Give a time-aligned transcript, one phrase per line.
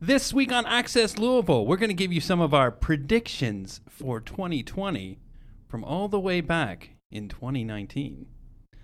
[0.00, 4.20] This week on Access Louisville, we're going to give you some of our predictions for
[4.20, 5.18] 2020
[5.68, 8.26] from all the way back in 2019.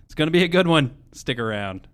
[0.07, 0.97] It's going to be a good one.
[1.13, 1.87] Stick around.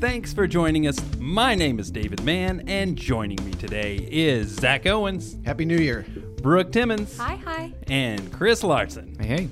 [0.00, 0.98] Thanks for joining us.
[1.20, 6.04] My name is David Mann, and joining me today is Zach Owens, Happy New Year.
[6.42, 7.72] Brooke Timmons, Hi, hi.
[7.88, 9.16] and Chris Larson.
[9.20, 9.48] Hey, hey.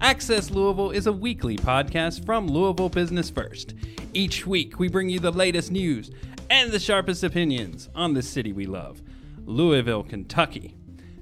[0.00, 3.74] Access Louisville is a weekly podcast from Louisville Business First.
[4.14, 6.10] Each week, we bring you the latest news
[6.50, 9.00] and the sharpest opinions on the city we love,
[9.44, 10.74] Louisville, Kentucky.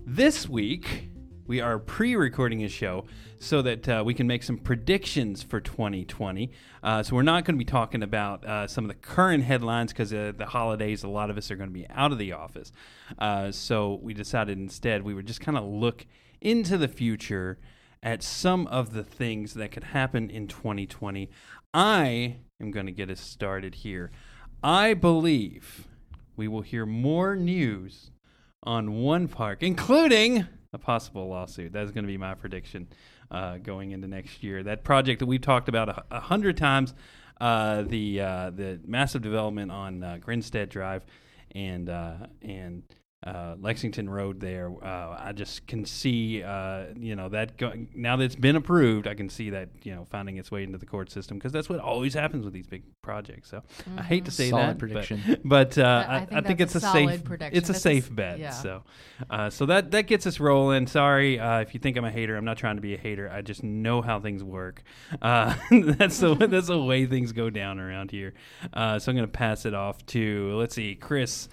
[0.07, 1.09] This week,
[1.47, 3.05] we are pre recording a show
[3.39, 6.51] so that uh, we can make some predictions for 2020.
[6.83, 9.93] Uh, so, we're not going to be talking about uh, some of the current headlines
[9.93, 12.33] because uh, the holidays, a lot of us are going to be out of the
[12.33, 12.73] office.
[13.19, 16.07] Uh, so, we decided instead we would just kind of look
[16.41, 17.59] into the future
[18.03, 21.31] at some of the things that could happen in 2020.
[21.73, 24.11] I am going to get us started here.
[24.63, 25.87] I believe
[26.37, 28.11] we will hear more news
[28.63, 30.47] on one park, including
[30.77, 31.73] a possible lawsuit.
[31.73, 32.87] That's going to be my prediction
[33.31, 34.63] uh, going into next year.
[34.63, 36.95] That project that we've talked about a, a hundred times,
[37.41, 41.05] uh, the uh, the massive development on uh, Grinstead Drive
[41.55, 42.83] and uh, and
[43.25, 44.71] uh, Lexington Road there.
[44.83, 49.07] Uh, I just can see, uh, you know, that go- now that it's been approved,
[49.09, 51.69] I can see that, you know, finding its way into the court system because that's
[51.69, 53.51] what always happens with these big projects.
[53.51, 53.63] So
[53.97, 55.23] I hate to say Solid that, prediction.
[55.27, 55.41] but,
[55.77, 57.57] but uh, I- I, I I think think, it's a a safe, prediction.
[57.59, 58.39] it's a That's safe s- bet.
[58.39, 58.51] yeah.
[58.51, 58.83] So,
[59.31, 60.87] uh, so that that gets us rolling.
[60.87, 62.37] Sorry uh, if you think I'm a hater.
[62.37, 63.31] I'm not trying to be a hater.
[63.31, 64.83] I just know how things work.
[65.23, 68.35] Uh, that's the that's the way things go down around here.
[68.75, 71.49] Uh, so I'm going to pass it off to let's see, Chris.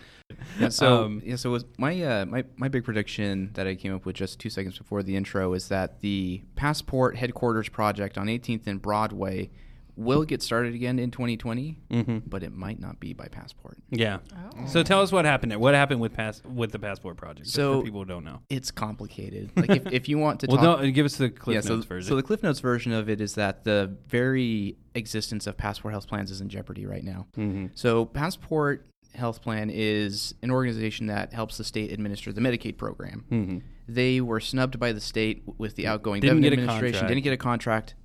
[0.60, 3.94] Yeah, so Um, yeah, so was my uh, my my big prediction that I came
[3.94, 8.28] up with just two seconds before the intro is that the Passport headquarters project on
[8.28, 9.50] 18th and Broadway
[9.96, 12.18] will get started again in 2020, Mm-hmm.
[12.26, 13.78] but it might not be by Passport.
[13.92, 14.20] Yeah.
[14.36, 14.66] Oh.
[14.66, 15.60] So tell us what happened there.
[15.60, 17.48] What happened with pass with the passport project?
[17.48, 18.40] So- for people who don't know.
[18.50, 19.52] It's complicated.
[19.56, 21.76] Like if, if you want to Well, talk, no, give us the Cliff yeah, so,
[21.76, 22.10] Notes version.
[22.10, 26.08] so the Cliff Notes version of it is that the very existence of Passport Health
[26.08, 27.28] Plans is in jeopardy right now.
[27.38, 27.68] mm-hmm.
[27.76, 33.26] So Passport Health Plan is an organization that helps the state administer the Medicaid program.
[33.32, 33.58] Mm-hmm.
[33.88, 36.82] they were snubbed by the state with the outgoing Didn't Bevin administration.
[36.94, 37.08] contract.
[37.10, 37.96] Didn't get a contract.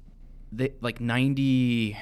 [0.53, 1.97] They like ninety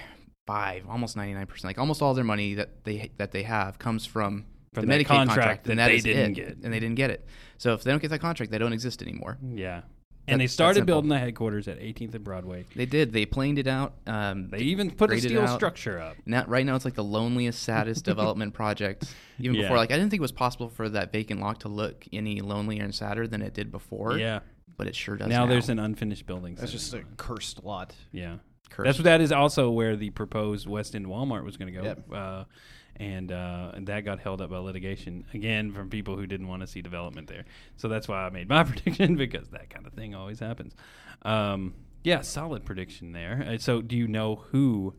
[0.46, 1.64] five, almost ninety nine percent.
[1.70, 5.06] Like almost all their money that they that they have comes from, From the Medicaid
[5.06, 6.34] contract that and that they didn't it.
[6.34, 6.56] get.
[6.64, 7.26] and they didn't get it.
[7.58, 9.38] So if they don't get that contract, they don't exist anymore.
[9.52, 9.82] Yeah.
[10.26, 12.64] That- And they started building the headquarters at 18th and Broadway.
[12.74, 13.12] They did.
[13.12, 13.94] They planed it out.
[14.06, 16.16] Um, They even put a steel structure up.
[16.26, 19.14] Now, right now, it's like the loneliest, saddest development project.
[19.38, 19.62] Even Yeah.
[19.62, 22.40] before, like I didn't think it was possible for that vacant lot to look any
[22.40, 24.18] lonelier and sadder than it did before.
[24.18, 24.40] Yeah.
[24.78, 25.28] but it sure does.
[25.28, 26.54] Now, Now, there's an unfinished building.
[26.56, 27.94] That's just a cursed lot.
[28.12, 28.36] Yeah.
[28.68, 28.84] Cursed.
[28.84, 32.12] That's that is also where the proposed West End Walmart was going to go, Yep.
[32.12, 32.44] uh,
[32.98, 36.62] and uh, and that got held up by litigation again from people who didn't want
[36.62, 37.44] to see development there.
[37.76, 40.74] So that's why I made my prediction because that kind of thing always happens.
[41.22, 41.74] Um,
[42.04, 43.44] yeah, solid prediction there.
[43.48, 44.94] Uh, so do you know who?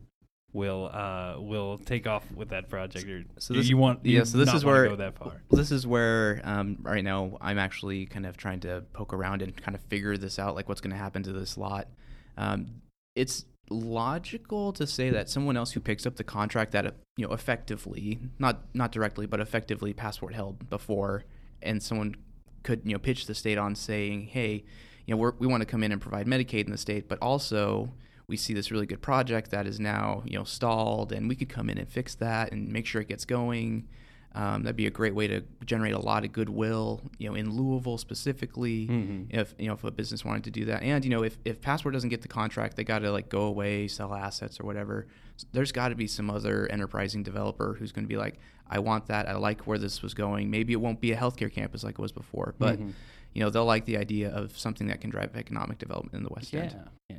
[0.54, 4.38] Will uh will take off with that project or So this- you want yeah, so
[4.38, 8.24] this is where- go that far this is where um, right now I'm actually kind
[8.24, 10.96] of trying to poke around and kind of figure this out, like what's going to
[10.96, 11.88] happen to this lot.
[12.38, 12.80] Um,
[13.14, 17.32] it's logical to say that someone else who picks up the contract that you know
[17.32, 21.24] effectively, not not directly, but effectively passport held before,
[21.62, 22.16] and someone
[22.62, 24.64] could you know pitch the state on saying, hey,
[25.06, 27.92] you know we want to come in and provide Medicaid in the state, but also
[28.26, 31.48] we see this really good project that is now you know stalled, and we could
[31.48, 33.88] come in and fix that and make sure it gets going.
[34.38, 37.50] Um, that'd be a great way to generate a lot of goodwill, you know, in
[37.56, 38.86] Louisville specifically.
[38.86, 39.26] Mhm.
[39.30, 41.60] If you know if a business wanted to do that, and you know if if
[41.60, 45.06] Passport doesn't get the contract, they got to like go away, sell assets or whatever.
[45.36, 48.36] S- There's got to be some other enterprising developer who's going to be like,
[48.70, 49.28] I want that.
[49.28, 50.50] I like where this was going.
[50.50, 52.92] Maybe it won't be a healthcare campus like it was before, but Mhm.
[53.34, 56.30] you know they'll like the idea of something that can drive economic development in the
[56.32, 56.76] West yeah End.
[57.10, 57.16] yeah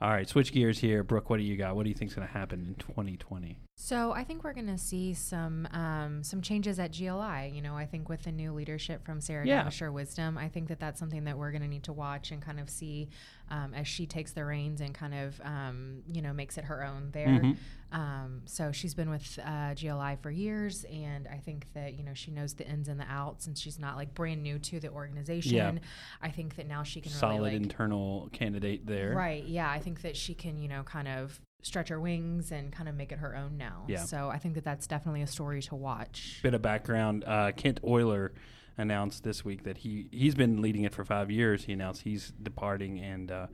[0.00, 2.26] all right switch gears here Brooke what do you got what do you think's going
[2.26, 6.78] to happen in 2020 So I think we're going to see some um, some changes
[6.78, 7.52] at GLI.
[7.54, 9.62] You know, I think with the new leadership from Sarah Yeah.
[9.62, 12.40] Davasher Wisdom, I think that that's something that we're going to need to watch and
[12.40, 13.10] kind of see
[13.50, 16.84] um, as she takes the reins and kind of um, you know makes it her
[16.84, 17.28] own there.
[17.28, 17.56] Mhm.
[17.92, 22.14] Um, so she's been with uh, GLI for years, and I think that you know
[22.14, 24.88] she knows the ins and the outs, and she's not like brand new to the
[24.88, 25.54] organization.
[25.54, 25.72] Yeah.
[26.22, 29.44] I think that now she can solid really like internal candidate there Right.
[29.44, 29.70] Yeah.
[29.70, 32.94] I think that she can, you know, kind of stretch her wings and kind of
[32.94, 33.84] make it her own now.
[33.88, 34.04] Yeah.
[34.04, 36.40] So I think that that's definitely a story to watch.
[36.42, 38.30] bit of background uh, Kent Oyler
[38.78, 41.64] announced this week that he he's been leading it for five years.
[41.64, 43.46] He announced he's departing, and uh,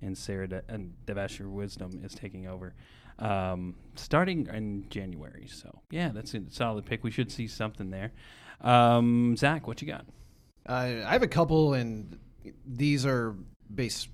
[0.00, 2.74] and Sarah De- and Davasher Wisdom is taking over,
[3.18, 5.46] um, starting in January.
[5.46, 7.04] So yeah, that's a solid pick.
[7.04, 8.12] We should see something there.
[8.62, 10.06] Um, Zach, what you got?
[10.66, 12.18] Uh, I have a couple, and
[12.66, 13.36] these are
[13.72, 14.08] based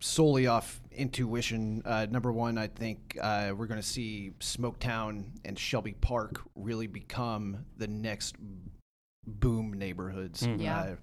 [0.00, 1.82] solely off intuition.
[1.84, 6.86] Uh, number one, I think uh, we're going to see Smoketown and Shelby Park really
[6.86, 8.36] become the next
[9.26, 10.42] boom neighborhoods.
[10.42, 10.60] Mhm.
[10.62, 10.78] Yeah.
[10.78, 10.96] Uh,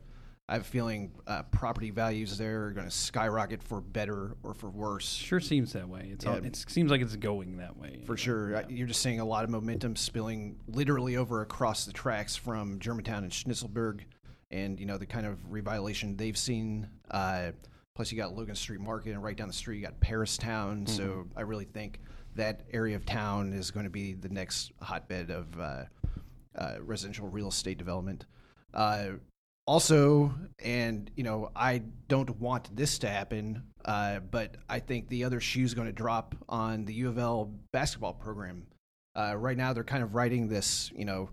[0.48, 4.56] I have a feeling uh, property values there are going to skyrocket for better or
[4.56, 5.08] for worse.
[5.08, 6.10] Sure seems that way.
[6.12, 8.02] It's all, it seems like it's going that way.
[8.08, 8.56] For sure.
[8.56, 12.80] Uh, You're just seeing a lot of momentum spilling literally over across the tracks from
[12.80, 14.00] Germantown and Schnitzelberg
[14.50, 16.88] and, you know, the kind of revitalization they've seen.
[18.00, 20.88] Plus, you got Logan Street Market, and right down the street, you got Paristown.
[20.88, 22.00] So I really think
[22.34, 25.84] that area of town is going to be the next hotbed of uh,
[26.58, 28.26] uh, residential real estate development.
[28.74, 29.10] Uh,
[29.68, 35.26] also, and you know, I don't want this to happen, uh, but I think the
[35.26, 38.66] other shoe's going to drop on the U of L basketball program.
[39.14, 41.32] Uh, right now, they're kind of writing this, you know,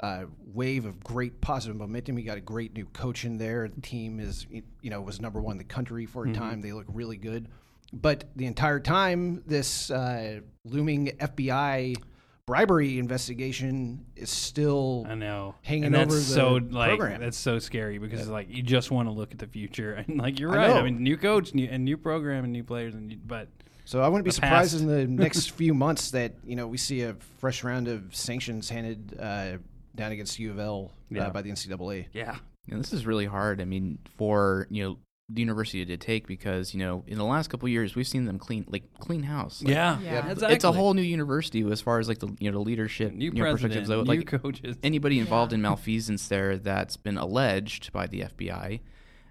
[0.00, 2.18] uh, wave of great positive momentum.
[2.18, 3.68] You got a great new coach in there.
[3.68, 6.60] The team is, you know, was number one in the country for a time.
[6.60, 7.48] They look really good,
[7.92, 11.96] but the entire time, this uh, looming FBI
[12.46, 15.54] bribery investigation is still I know.
[15.62, 17.20] hanging and that's over the so like program.
[17.22, 20.18] that's so scary because it's like you just want to look at the future and
[20.18, 20.70] like you're I right.
[20.70, 20.82] I, know.
[20.82, 23.48] mean, new coach, new and new program, and new players, and new, but
[23.86, 24.82] So I wouldn't be surprised past.
[24.82, 28.68] in the next few months that you know we see a fresh round of sanctions
[28.68, 29.56] handed uh,
[29.94, 31.26] down against U of L Yeah.
[31.26, 32.06] uh, by the NCAA.
[32.12, 32.36] yeah,
[32.66, 33.60] You know, this is really hard.
[33.60, 34.98] I mean, for you know
[35.30, 38.26] the university to take because you know in the last couple of years we've seen
[38.26, 39.62] them clean like clean house.
[39.62, 40.30] Like, yeah, Yeah.
[40.30, 40.54] Exactly.
[40.54, 43.26] It's a whole new university as far as like the you know the leadership new
[43.26, 43.88] you know, perspectives.
[43.88, 44.76] So, new like coaches.
[44.82, 45.56] anybody involved Yeah.
[45.56, 48.80] in malfeasance there that's been alleged by the FBI.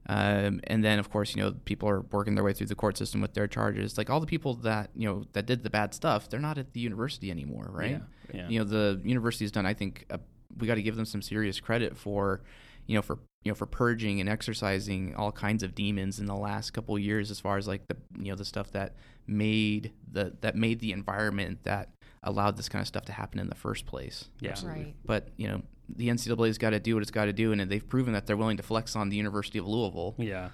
[0.05, 2.97] Um, and then, of course, you know, people are working their way through the court
[2.97, 3.97] system with their charges.
[3.97, 6.73] Like all the people that you know that did the bad stuff, they're not at
[6.73, 8.01] the university anymore, right?
[8.33, 8.49] Yeah, yeah.
[8.49, 9.65] You know, the university has done.
[9.65, 10.17] I think uh,
[10.57, 12.41] we got to give them some serious credit for,
[12.87, 16.35] you know, for you know for purging and exercising all kinds of demons in the
[16.35, 18.95] last couple of years, as far as like the you know the stuff that
[19.27, 21.89] made the that made the environment that
[22.23, 24.29] allowed this kind of stuff to happen in the first place.
[24.39, 24.93] yeah, Right.
[25.05, 27.87] But you know, the NCAA's got to do what it's got to do, and they've
[27.87, 30.15] proven that they're willing to flex on the University of Louisville.
[30.17, 30.49] yeah.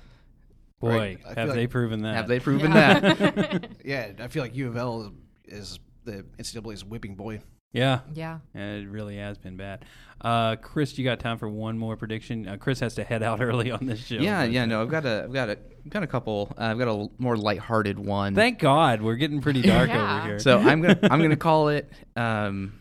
[0.80, 1.20] Boy, Right.
[1.26, 2.16] Have feel they like- proven that?
[2.16, 3.00] Have they proven Yeah.
[3.00, 3.70] that?
[3.86, 5.12] Yeah, I feel like U of L
[5.46, 7.42] is the NCAA's whipping boy.
[7.72, 8.40] Yeah, Yeah.
[8.56, 9.86] Yeah, it really has been bad.
[10.22, 12.48] Uh, Chris, you got time for one more prediction?
[12.48, 14.16] Uh, Chris has to head out early on this show.
[14.16, 14.64] yeah, yeah.
[14.64, 15.58] uh, No, I've got a, I've got a,
[15.88, 16.52] got a couple.
[16.58, 18.34] Uh, I've got a more lighthearted one.
[18.34, 20.18] Thank God, we're getting pretty dark Yeah.
[20.18, 20.40] over here.
[20.40, 22.74] so I'm gonna, I'm gonna call it um,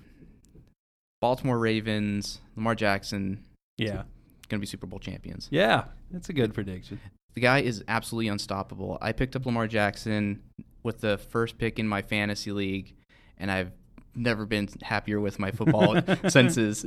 [1.21, 3.45] Baltimore Ravens, Lamar Jackson,
[3.77, 4.05] yeah,
[4.49, 5.49] gonna be Super Bowl champions.
[5.51, 6.99] yeah, that's a good prediction.
[7.35, 8.99] The guy is absolutely unstoppable.
[9.03, 10.43] I picked up Lamar Jackson
[10.83, 12.95] with the first pick in my fantasy league,
[13.37, 13.71] and I've
[14.19, 16.85] never been happier with my football senses.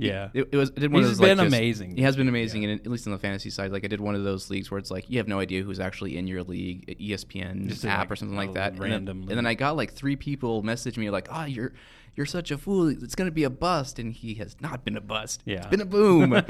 [0.00, 0.70] Yeah, It, it was.
[0.76, 1.96] I did one He's of those, like, been just- amazing.
[1.96, 4.14] He has been amazing, and at least on the fantasy side, like I did one
[4.14, 6.94] of those leagues where it's like you have no idea who's actually in your league,
[7.00, 8.74] E ESPN Just app like, or something like that.
[8.74, 9.46] And then- random and then.
[9.46, 11.72] I got like three people message me like, "Ah, you're
[12.14, 12.86] you're such a fool.
[12.88, 15.42] It's gonna be a bust," and he has not been a bust.
[15.44, 15.56] Yeah.
[15.58, 16.32] it's been a boom.
[16.34, 16.44] I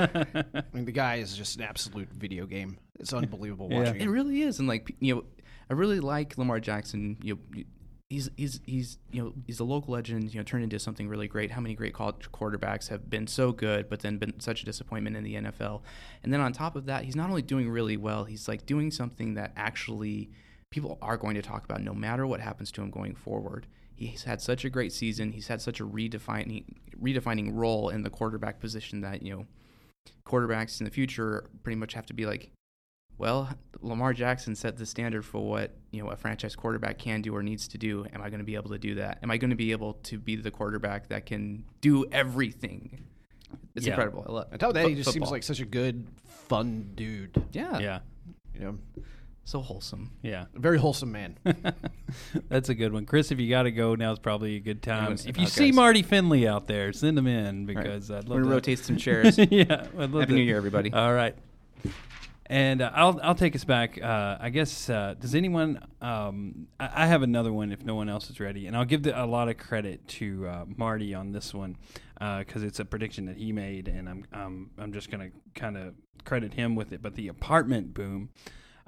[0.74, 2.76] mean, the guy is just an absolute video game.
[3.00, 3.78] It's unbelievable Yeah.
[3.78, 4.10] watching It him.
[4.12, 5.24] really is, and like you know,
[5.70, 7.16] I really like Lamar Jackson.
[7.22, 7.62] You know,
[8.10, 10.32] he's he's he's you know he's a local legend.
[10.32, 11.50] You know, turned into something really great.
[11.50, 15.16] How many great college quarterbacks have been so good, but then been such a disappointment
[15.16, 15.82] in the NFL?
[16.22, 18.90] And then on top of that, he's not only doing really well, he's like doing
[18.90, 20.30] something that actually
[20.70, 23.66] people are going to talk about, no matter what happens to him going forward.
[23.94, 25.32] He's had such a great season.
[25.32, 26.64] He's had such a redefining
[27.00, 29.46] redefining role in the quarterback position that you know
[30.26, 32.50] quarterbacks in the future pretty much have to be like
[33.18, 33.48] well,
[33.80, 37.42] Lamar Jackson set the standard for what you know a franchise quarterback can do or
[37.42, 38.06] needs to do.
[38.14, 39.18] Am I going to be able to do that?
[39.22, 43.04] Am I going to be able to be the quarterback that can do everything?
[43.74, 43.92] It's Yeah.
[43.92, 44.24] incredible.
[44.28, 44.48] I love.
[44.52, 47.42] On top of that, he fo- just seems like such a good, fun dude.
[47.52, 47.98] yeah, yeah,
[48.54, 48.78] You know,
[49.44, 50.10] so wholesome.
[50.22, 50.44] yeah.
[50.54, 51.36] a very wholesome man.
[52.48, 53.30] That's a good one, Chris.
[53.30, 55.12] If you got to go, now, now's probably a good time.
[55.12, 55.76] If you uh, see guys.
[55.76, 58.96] Marty Finley out there, send him in because I'd We're love gonna to rotate some
[58.98, 59.38] chairs.
[59.50, 60.92] yeah, I'd love Happy to- New Year, everybody.
[60.92, 61.34] All right.
[62.50, 64.02] And uh, I'll I'll take us back.
[64.02, 65.84] Uh, I guess uh, does anyone?
[66.00, 69.02] Um, I, I have another one if no one else is ready, and I'll give
[69.02, 71.76] the, a lot of credit to uh, Marty on this one
[72.18, 75.94] because it's a prediction that he made, and I'm um, I'm just gonna kind of
[76.24, 77.02] credit him with it.
[77.02, 78.30] But the apartment boom,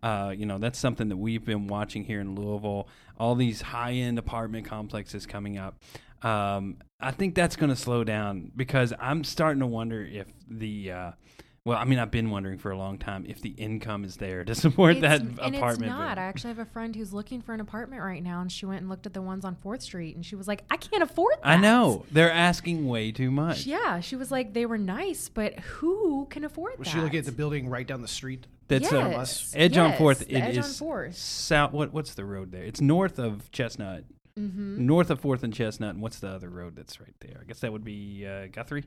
[0.03, 2.89] uh, you know, that's something that we've been watching here in Louisville.
[3.19, 5.79] All these high end apartment complexes coming up.
[6.23, 10.93] Um, I think that's going to slow down because I'm starting to wonder if the
[10.93, 11.13] uh,
[11.71, 14.45] well, I mean, I've been wondering for a long time if the income is there
[14.45, 15.61] to support It's- that and apartment.
[15.61, 15.79] it's not.
[15.79, 16.19] building.
[16.19, 18.81] I actually have a friend who's looking for an apartment right now, and she went
[18.81, 21.35] and looked at the ones on Fourth Street, and she was like, "I can't afford
[21.43, 23.67] that." I know they're asking way too much.
[23.67, 27.21] Yeah, she was like, "They were nice, but who can afford Was that?" she looking
[27.21, 28.49] at the building right down the street?
[28.67, 30.21] That's uh, yes, Edge on Fourth.
[30.27, 31.17] the It Edge on Fourth.
[31.17, 31.73] south.
[31.73, 32.65] What what's the road there?
[32.65, 34.05] It's north of Chestnut.
[34.39, 34.87] Mm-hmm.
[34.87, 37.39] North of Fourth and Chestnut, and what's the other road that's right there?
[37.41, 38.85] I guess that would be uh, Guthrie.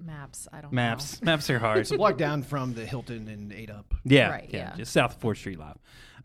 [0.00, 0.48] Maps.
[0.52, 1.78] I don't Maps, maps are hard.
[1.78, 3.94] It's a block down from the Hilton and Eight Up.
[4.04, 4.76] Yeah, Right, yeah, yeah.
[4.76, 5.76] just south of Fourth Street Live.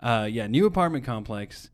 [0.02, 1.70] Uh, yeah, new apartment complex,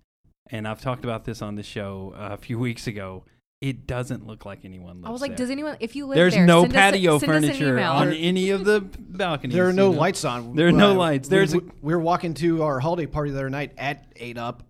[0.49, 3.23] and I've talked about this on the show uh, a few weeks ago.
[3.61, 5.37] It doesn't look like anyone lives I was like, there.
[5.37, 5.77] "Does anyone?
[5.79, 7.91] If you live There's there, no send us a- patio send us an furniture email.
[7.93, 9.55] on any of the balconies.
[9.55, 9.99] There are no you know?
[10.01, 10.55] lights on.
[10.55, 11.29] There are no Uh, lights.
[11.29, 14.05] we- There's a- we, we were walking to our holiday party the other night at
[14.17, 14.63] Eight Up.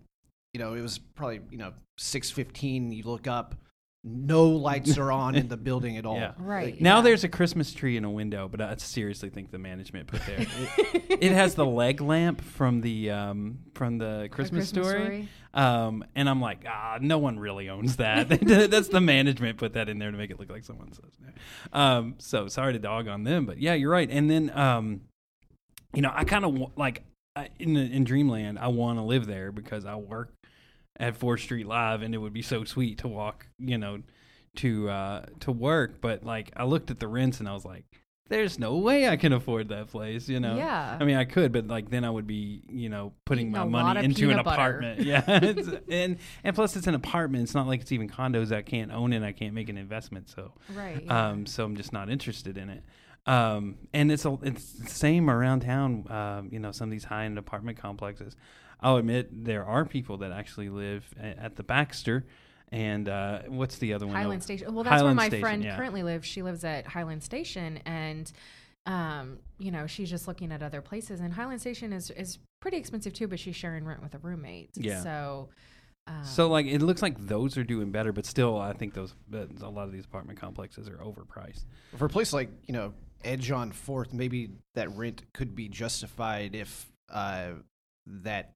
[0.54, 2.92] You know, it was probably you know six fifteen.
[2.92, 3.56] You look up,
[4.06, 6.16] no lights are on in the building at all.
[6.26, 6.32] Yeah.
[6.38, 6.80] Right.
[6.80, 7.02] Now yeah.
[7.02, 10.46] there's a Christmas tree in a window, but I seriously think the management put there.
[10.78, 15.28] It, it has the leg lamp from the um, from the A Christmas, story.
[15.52, 18.28] Um, and I'm like, ah, no one really owns that.
[18.70, 21.12] That's the management put that in there to make it look like someone says.
[21.72, 24.08] Um, so sorry to dog on them, but yeah, you're right.
[24.10, 25.02] And then, um,
[25.94, 29.52] you know, I kind of like I, in in Dreamland, I want to live there
[29.52, 30.32] because I work
[30.98, 34.02] at Fourth Street Live, and it would be so sweet to walk, you know,
[34.56, 36.00] to uh, to work.
[36.00, 37.84] But like, I looked at the rents, and I was like.
[38.28, 40.56] There's no way I can afford that place, you know.
[40.56, 40.98] Yeah.
[41.00, 43.84] I mean, I could, but like then I would be, you know, putting Eating my
[43.84, 44.50] money into an butter.
[44.50, 45.02] apartment.
[45.02, 45.22] Yeah,
[45.88, 47.44] and and plus it's an apartment.
[47.44, 48.50] It's not like it's even condos.
[48.50, 49.22] I can't own it.
[49.22, 50.28] I can't make an investment.
[50.28, 51.04] So, Right.
[51.04, 51.28] yeah.
[51.28, 52.82] um, so I'm just not interested in it.
[53.26, 56.10] Um, and it's a it's the same around town.
[56.10, 58.34] Um, you know, some of these high end apartment complexes.
[58.80, 62.24] I'll admit there are people that actually live a- at the Baxter.
[62.72, 64.16] And uh, what's the other one?
[64.16, 64.74] Highland Oh, Station.
[64.74, 65.76] Well, that's Highland where my Station, friend yeah.
[65.76, 66.26] currently lives.
[66.26, 68.30] She lives at Highland Station, and
[68.86, 71.20] um, you know, she's just looking at other places.
[71.20, 74.70] And Highland Station is is pretty expensive too, but she's sharing rent with a roommate.
[74.74, 75.00] Yeah.
[75.02, 75.48] So.
[76.08, 79.14] Um, So like it looks like those are doing better, but still I think those
[79.32, 81.64] uh, a lot of these apartment complexes are overpriced.
[81.96, 86.54] For a place like you know Edge on Fourth, maybe that rent could be justified
[86.56, 87.50] if uh,
[88.06, 88.52] that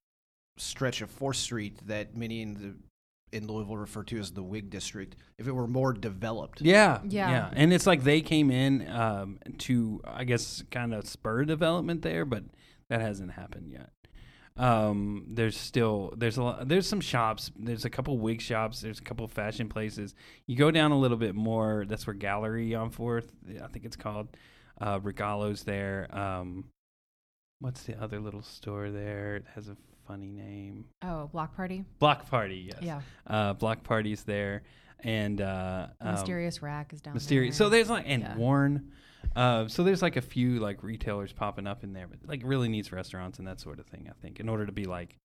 [0.61, 2.75] stretch of Fourth Street that many in the
[3.37, 6.61] in Louisville refer to as the Wig district, if it were more developed.
[6.61, 7.31] Yeah, Yeah.
[7.31, 7.51] yeah.
[7.53, 12.25] and it's like they came in um, to, I guess, kind of spur development there,
[12.25, 12.43] but
[12.89, 13.91] that hasn't happened yet.
[14.57, 17.51] Um, there's still there's a lot, there's some shops.
[17.57, 18.81] There's a couple wig shops.
[18.81, 20.15] There's a couple fashion places.
[20.47, 21.85] You go down a little bit more.
[21.89, 23.31] That's where Gallery on Fourth,
[23.63, 24.37] I think it's called.
[24.81, 26.09] Uh, Regalo's there.
[26.11, 26.65] Um,
[27.61, 29.37] what's the other little store there?
[29.37, 29.77] It has a
[30.11, 30.85] funny name.
[31.03, 31.85] oh, block party.
[31.99, 32.71] Block Party.
[32.73, 32.79] Yes.
[32.83, 33.01] Yeah.
[33.27, 34.63] Uh, Block Party's there,
[35.05, 37.57] and uh, um, Mysterious Rack is down Mysterious.
[37.57, 37.67] there.
[37.67, 38.37] So there's like and Yeah.
[38.37, 38.91] Warren.
[39.37, 42.69] Uh, so there's like a few like retailers popping up in there, but like really
[42.69, 44.09] needs restaurants and that sort of thing.
[44.11, 45.17] I think in order to be like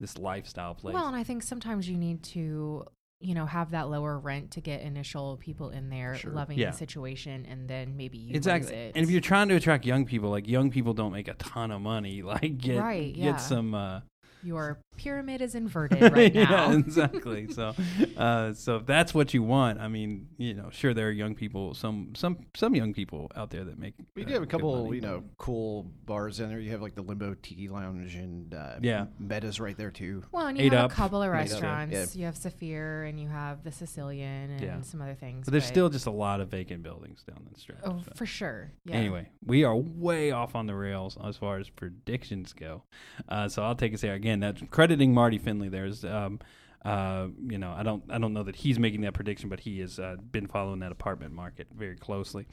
[0.00, 0.94] this lifestyle place.
[0.94, 2.84] Well, and I think sometimes you need to,
[3.20, 6.32] you know, have that lower rent to get initial people in there Sure.
[6.32, 6.70] loving Yeah.
[6.72, 8.74] the situation, and then maybe you exactly.
[8.74, 8.92] it.
[8.96, 11.70] And if you're trying to attract young people, like young people don't make a ton
[11.70, 12.22] of money.
[12.32, 13.74] Like get Right, get some.
[13.74, 14.00] Uh,
[14.42, 16.70] your pyramid is inverted right now.
[16.70, 17.48] yeah, exactly.
[17.52, 17.74] So,
[18.16, 21.34] uh, so if that's what you want, I mean, you know, sure there are young
[21.34, 23.94] people, some some some young people out there that make.
[24.14, 26.58] We uh, do have a couple, money, you know, cool bars in there.
[26.60, 29.06] You have like the Limbo Tiki Lounge and uh, Yeah.
[29.18, 30.22] Meta's right there too.
[30.32, 30.92] Well, and you Eight have Up.
[30.92, 31.92] a couple of restaurants.
[31.94, 32.06] yeah.
[32.20, 34.80] You have Safier and you have the Sicilian and Yeah.
[34.82, 35.44] some other things.
[35.46, 37.78] But there's still just a lot of vacant buildings down the stretch.
[37.84, 38.12] oh, so.
[38.14, 38.72] for sure.
[38.84, 38.96] Yeah.
[38.96, 42.82] Anyway, we are way off on the rails as far as predictions go.
[43.28, 44.31] Uh, so I'll take us there again.
[44.32, 45.68] And that's crediting Marty Finley.
[45.68, 46.40] There's, um,
[46.84, 49.80] uh, you know, I don't, I don't know that he's making that prediction, but he
[49.80, 52.46] has uh, been following that apartment market very closely.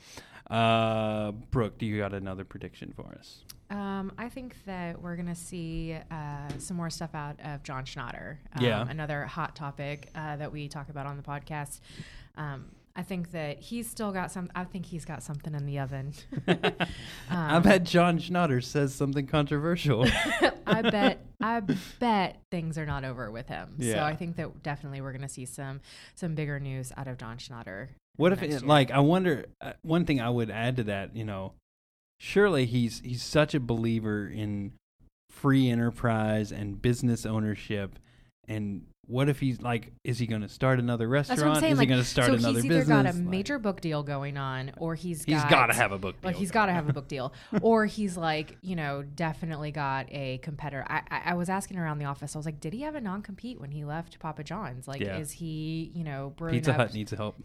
[0.49, 3.43] Uh, Brooke, do you got another prediction for us?
[3.69, 8.37] Um, I think that we're gonna see uh, some more stuff out of John Schnatter.
[8.55, 8.85] Um, Yeah.
[8.89, 11.79] another hot topic uh, that we talk about on the podcast.
[12.35, 12.65] Um,
[12.95, 14.49] I think that he's still got some.
[14.55, 16.13] I think he's got something in the oven.
[17.29, 20.05] I Um, bet John Schnatter says something controversial.
[20.67, 21.25] I bet.
[21.39, 21.61] I
[21.99, 23.75] bet things are not over with him.
[23.77, 23.93] Yeah.
[23.93, 25.81] So I think that definitely we're gonna see some
[26.15, 27.89] some bigger news out of John Schnatter.
[28.17, 29.45] What if, it, like, I wonder.
[29.61, 31.53] Uh, one thing I would add to that, you know,
[32.19, 34.73] surely he's he's such a believer in
[35.29, 37.97] free enterprise and business ownership,
[38.47, 41.39] and what if he's like, is he going to start another restaurant?
[41.39, 41.71] That's what I'm saying.
[41.73, 42.63] is like, he going to start so another business?
[42.63, 45.65] he's either got a Like, major book deal going on, or he's he's got got
[45.67, 46.29] to have a book deal.
[46.29, 50.05] like he's got to have a book deal, or he's like you know definitely got
[50.11, 50.85] a competitor.
[50.87, 52.35] I, I I was asking around the office.
[52.35, 54.87] I was like, did he have a non compete when he left Papa John's?
[54.87, 55.17] Like, Yeah.
[55.17, 56.77] is he you know brewing Pizza up?
[56.77, 57.35] Hut needs help.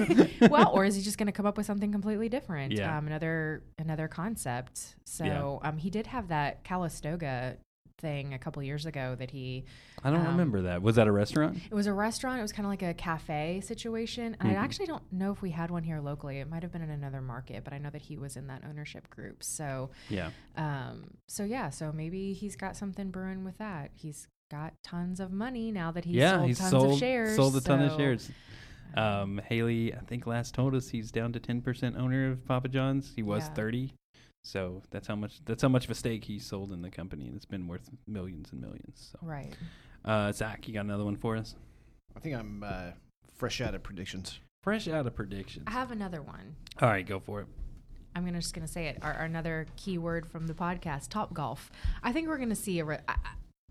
[0.50, 2.72] well, or is he just going to come up with something completely different?
[2.72, 2.96] Yeah.
[2.96, 4.96] Um, another another concept.
[5.04, 7.56] So um, he did have that Calistoga
[7.98, 9.64] thing a couple years ago that he
[10.02, 10.82] I don't Um, remember that.
[10.82, 11.58] Was that a restaurant?
[11.70, 12.38] it was a restaurant.
[12.38, 14.36] It was kind of like a cafe situation.
[14.40, 14.46] Mhm.
[14.50, 16.38] I actually don't know if we had one here locally.
[16.38, 18.62] It might have been in another market, but I know that he was in that
[18.68, 19.42] ownership group.
[19.42, 20.30] So, Yeah.
[20.56, 23.90] um, so yeah, so maybe he's got something brewing with that.
[23.94, 27.36] He's got tons of money now that he's yeah, sold he's tons sold of shares.
[27.36, 28.30] sold a ton of shares.
[28.94, 32.68] Um, Haley, I think last told us he's down to ten percent owner of Papa
[32.68, 33.12] John's.
[33.14, 33.54] He was Yeah.
[33.54, 33.94] thirty,
[34.46, 37.26] so that's how much that's how much of a stake he sold in the company,
[37.26, 39.10] and it's been worth millions and millions.
[39.12, 39.52] So, Right.
[40.04, 41.56] uh, Zach, you got another one for us?
[42.16, 42.92] I think I'm uh,
[43.34, 44.38] fresh out of predictions.
[44.62, 45.64] Fresh out of predictions.
[45.66, 46.56] I have another one.
[46.80, 47.46] All right, go for it.
[48.14, 48.98] I'm gonna just gonna say it.
[49.02, 51.70] Our, our another keyword from the podcast: Top Golf.
[52.02, 52.84] I think we're gonna see a.
[52.84, 53.30] Re- I, I,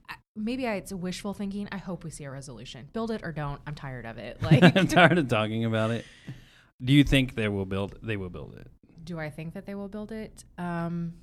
[0.09, 1.67] I- maybe I, it's wishful thinking.
[1.71, 2.89] I hope we see a resolution.
[2.93, 3.59] Build it or don't.
[3.65, 4.37] I'm tired of it.
[4.43, 6.05] Like, I'm tired of talking about it.
[6.83, 7.97] Do you think they will build?
[8.03, 8.67] They will build it.
[9.05, 10.43] Do I think that they will build it?
[10.57, 11.13] Um,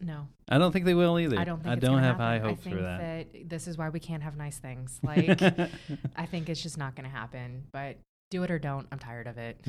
[0.00, 1.38] no, I don't think they will either.
[1.38, 3.48] I don't think I don't have high hopes I think for that.
[3.48, 5.00] This is why we can't have nice things.
[5.08, 5.40] Like,
[6.16, 7.64] I think it's just not going to happen.
[7.72, 7.96] But
[8.30, 8.86] do it or don't.
[8.92, 9.60] I'm tired of it.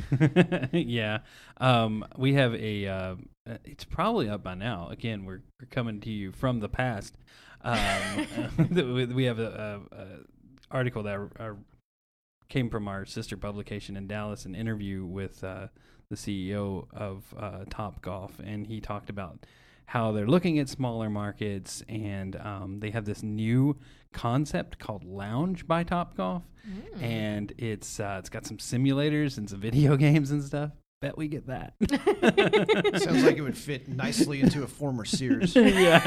[0.73, 1.19] yeah.
[1.57, 2.87] Um, we have a.
[2.87, 3.15] Uh,
[3.49, 4.89] uh, it's probably up by now.
[4.89, 7.17] Again, we're, we're coming to you from the past.
[7.61, 8.27] Um,
[9.15, 10.05] we have a, a, a
[10.71, 11.51] article that uh,
[12.49, 15.67] came from our sister publication in Dallas, an interview with uh,
[16.09, 19.45] the CEO of uh, Top Golf, and he talked about
[19.85, 23.77] how they're looking at smaller markets, and um, they have this new
[24.13, 27.01] concept called Lounge by Top Golf Mm.
[27.01, 30.71] and it's uh, it's got some simulators and some video games and stuff.
[31.01, 31.75] Bet we get that.
[33.01, 35.55] Sounds like it would fit nicely into a former Sears.
[35.55, 36.05] yeah,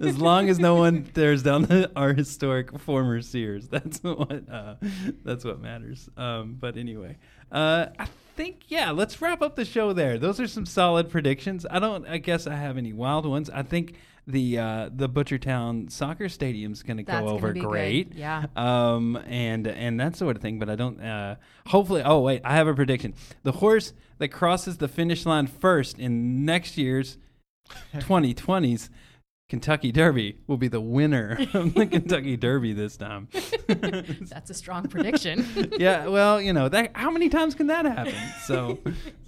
[0.00, 4.76] as long as no one tears down the, our historic former Sears, that's what uh,
[5.24, 6.08] that's what matters.
[6.16, 7.16] Um, but anyway,
[7.50, 8.06] uh, I
[8.36, 10.16] think yeah, let's wrap up the show there.
[10.16, 11.66] Those are some solid predictions.
[11.68, 12.06] I don't.
[12.06, 13.50] I guess I have any wild ones.
[13.50, 13.94] I think
[14.26, 17.68] the uh, the Butchertown soccer stadium's going to go That's gonna over be good.
[17.68, 18.14] great.
[18.14, 18.46] Yeah.
[18.56, 20.58] um, and and that sort of thing.
[20.58, 21.00] But I don't.
[21.00, 23.14] Uh, hopefully, oh wait, I have a prediction.
[23.42, 27.18] The horse that crosses the finish line first in next year's
[27.94, 28.88] 2020s
[29.50, 33.28] Kentucky Derby will be the winner of the Kentucky Derby this time.
[33.66, 35.46] That's a strong prediction.
[35.78, 36.92] yeah, well, you know that.
[36.94, 38.14] How many times can that happen?
[38.44, 38.78] So,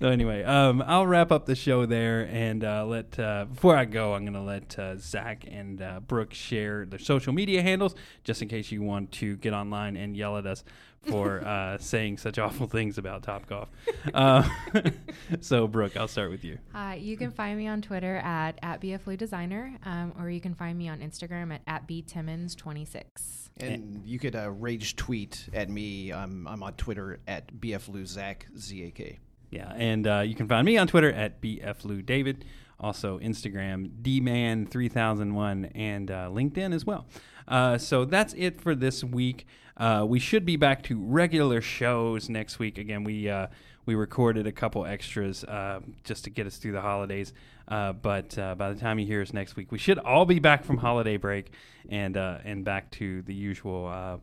[0.01, 3.19] so anyway, um, I'll wrap up the show there and uh, let.
[3.19, 6.99] Uh, before I go, I'm going to let uh, Zach and uh, Brooke share their
[6.99, 10.65] social media handles, just in case you want to get online and yell at us
[11.03, 13.69] for uh, saying such awful things about Top Golf.
[14.13, 14.49] Uh,
[15.41, 16.59] so, Brooke, I'll start with you.
[16.75, 20.55] Uh, you can find me on Twitter at, at BFLU Designer, um, or you can
[20.55, 23.49] find me on Instagram at, at BTimmons26.
[23.59, 26.13] And you could uh, rage tweet at me.
[26.13, 29.19] I'm, I'm on Twitter at BFLuZac, Z-A-K.
[29.51, 32.43] Yeah, and uh, you can find me on Twitter at bflewdavid,
[32.81, 37.07] also Instagram dman3001, and uh, LinkedIn as well.
[37.49, 39.47] Uh, so that's it for this week.
[39.77, 42.79] Uh, we should be back to regular shows next week.
[42.79, 43.49] Again, we uh,
[43.85, 47.33] we recorded a couple extras uh, just to get us through the holidays.
[47.69, 50.39] Uh, but uh, by the time you hear us next week, we should all be
[50.39, 51.53] back from holiday break
[51.89, 54.21] and uh, and back to the usual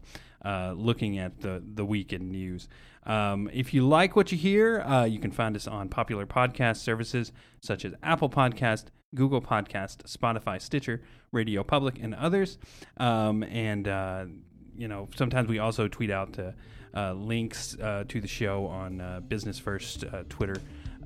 [0.76, 2.68] looking at the the weekend news.
[3.06, 7.32] Um, if you like what you hear, you can find us on popular podcast services
[7.62, 12.58] such as Apple Podcast, Google Podcast, Spotify, Stitcher, Radio Public, and others.
[12.98, 13.88] Um, and
[14.78, 16.38] you know, sometimes we also tweet out
[16.96, 20.56] uh, links uh, to the show on uh, Business First uh, Twitter.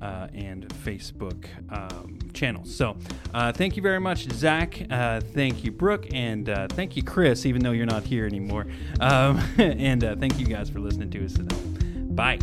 [0.00, 2.72] Uh, and Facebook um, channels.
[2.72, 2.96] So,
[3.34, 4.80] uh, thank you very much, Zach.
[4.88, 7.44] Uh, thank you, Brooke, and thank you, Chris.
[7.44, 8.68] Even though you're not here anymore,
[9.00, 11.56] um, and thank you guys for listening to us today.
[12.14, 12.38] Bye.